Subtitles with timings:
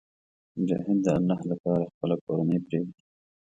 [0.57, 3.01] مجاهد د الله لپاره خپله کورنۍ پرېږدي.